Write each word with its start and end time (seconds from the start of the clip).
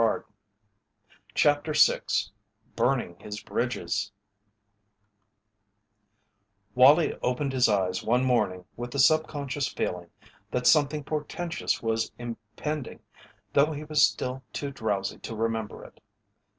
_CHAPTER 1.35 1.73
VI 1.75 2.01
"BURNING 2.75 3.17
HIS 3.19 3.43
BRIDGES" 3.43 4.11
Wallie 6.73 7.13
opened 7.21 7.53
his 7.53 7.69
eyes 7.69 8.03
one 8.03 8.23
morning 8.25 8.65
with 8.75 8.89
the 8.89 8.97
subconscious 8.97 9.67
feeling 9.67 10.09
that 10.49 10.65
something 10.65 11.03
portentous 11.03 11.83
was 11.83 12.11
impending 12.17 13.01
though 13.53 13.73
he 13.73 13.83
was 13.83 14.01
still 14.01 14.41
too 14.51 14.71
drowsy 14.71 15.19
to 15.19 15.35
remember 15.35 15.83
it. 15.85 16.01